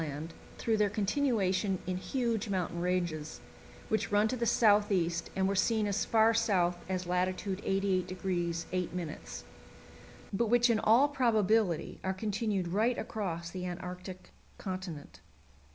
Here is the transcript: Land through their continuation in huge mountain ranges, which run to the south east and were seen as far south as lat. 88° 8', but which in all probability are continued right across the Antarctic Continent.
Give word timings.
Land 0.01 0.33
through 0.57 0.77
their 0.77 0.89
continuation 0.89 1.77
in 1.85 1.97
huge 1.97 2.49
mountain 2.49 2.79
ranges, 2.81 3.39
which 3.87 4.11
run 4.11 4.27
to 4.29 4.35
the 4.35 4.47
south 4.47 4.91
east 4.91 5.29
and 5.35 5.47
were 5.47 5.53
seen 5.53 5.85
as 5.85 6.05
far 6.05 6.33
south 6.33 6.75
as 6.89 7.05
lat. 7.05 7.27
88° 7.27 8.65
8', 8.71 9.43
but 10.33 10.47
which 10.47 10.71
in 10.71 10.79
all 10.79 11.07
probability 11.07 11.99
are 12.03 12.15
continued 12.15 12.69
right 12.69 12.97
across 12.97 13.51
the 13.51 13.67
Antarctic 13.67 14.31
Continent. 14.57 15.19